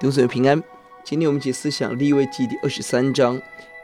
[0.00, 0.58] 弟兄姊平安。
[1.04, 3.38] 今天我们一起思想利未记第二十三章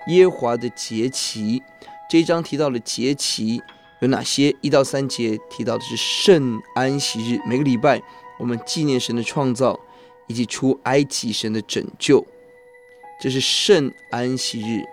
[0.08, 1.62] 耶华的节期。
[2.09, 3.61] 这一章提到的节期
[4.00, 4.56] 有哪些？
[4.62, 8.00] 一到三节提到的是圣安息日，每个礼拜
[8.38, 9.79] 我们纪念神的创造
[10.27, 12.27] 以及出埃及神的拯救。
[13.20, 14.87] 这是圣安息日，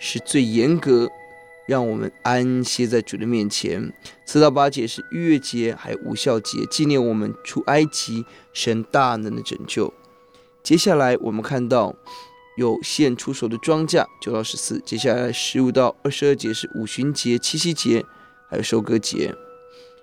[0.00, 1.08] 是最严格。
[1.66, 3.92] 让我们安歇在主的面前。
[4.26, 9.94] 四到八节是逾越节，还有无效节，纪念我们出埃及神大能的拯救。
[10.64, 11.94] 接下来我们看到
[12.56, 14.80] 有献出手的庄稼，九到十四。
[14.80, 18.02] 接下来十五到二十二节是五旬节、七夕节，
[18.48, 19.34] 还有收割节，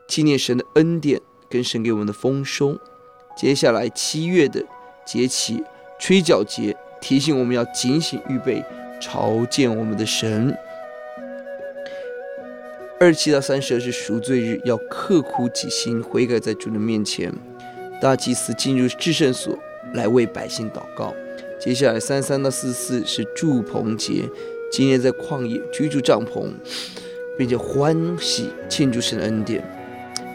[0.07, 2.77] 纪念神的恩典跟神给我们的丰收。
[3.35, 4.63] 接下来七月的
[5.03, 5.63] 节期
[5.99, 8.63] 吹角节，提醒我们要警醒预备
[9.01, 10.55] 朝见我们的神。
[12.99, 17.34] 二十七到三十二是赎罪日，要刻苦己心，悔改在主的面前。
[17.99, 19.57] 大祭司进入至圣所
[19.93, 21.13] 来为百姓祷告。
[21.59, 24.29] 接下来三三到四四是住棚节，
[24.71, 26.49] 今年在旷野居住帐篷，
[27.37, 29.63] 并且欢喜庆祝神的恩典。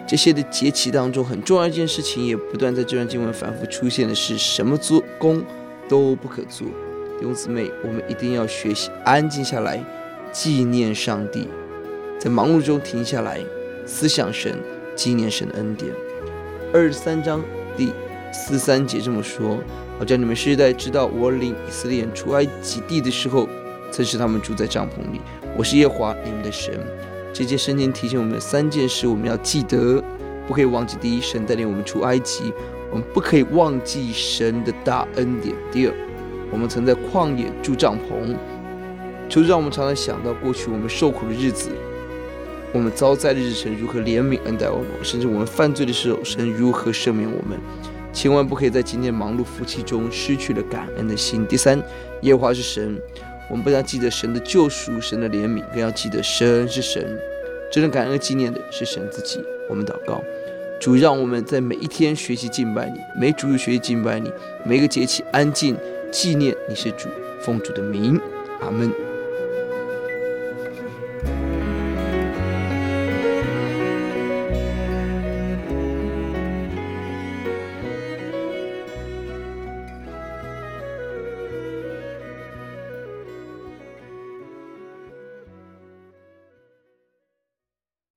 [0.06, 5.42] 这些的节期当中，很重要一件事情，也不断在这段经文反复出现的是，什么做工
[5.88, 6.68] 都不可做。
[7.18, 9.82] 弟兄姊妹，我们一定要学习安静下来，
[10.30, 11.48] 纪念上帝。
[12.20, 13.40] 在忙碌中停下来，
[13.84, 14.54] 思想神，
[14.94, 15.90] 纪念神的恩典。
[16.72, 17.42] 二十三章
[17.76, 17.92] 第
[18.32, 19.58] 四三节这么说
[19.98, 23.48] ：“好叫你们世代知道，我领以色列人出埃及地的时候，
[23.90, 25.20] 曾使他们住在帐篷里。
[25.56, 26.78] 我是耶华你们的神。”
[27.32, 30.02] 这节圣经提醒我们三件事，我们要记得，
[30.46, 30.96] 不可以忘记。
[31.00, 32.52] 第一，神带领我们出埃及，
[32.90, 35.54] 我们不可以忘记神的大恩典。
[35.70, 35.94] 第二，
[36.50, 38.34] 我们曾在旷野住帐篷，
[39.28, 41.70] 就让我们常常想到过去我们受苦的日子。
[42.72, 47.58] 我们遭灾的日神如何怜悯恩待我们，甚至我们犯罪的时候，神如何赦免我们？
[48.16, 51.46] 千万不可以在今天忙碌夫妻中失去了感恩的心。
[51.46, 51.78] 第三，
[52.22, 52.98] 耶和华是神，
[53.50, 57.06] 我们不但记得神的救赎、神的怜悯，更要记得神是神。
[57.70, 59.44] 真正感恩纪念的是神自己。
[59.68, 60.24] 我们祷告，
[60.80, 64.32] 主让我们在每一天学习敬拜你，每主日学习敬拜你，
[64.64, 65.76] 每个节气安静
[66.10, 67.10] 纪念你是主，
[67.42, 68.18] 奉主的名，
[68.62, 68.90] 阿门。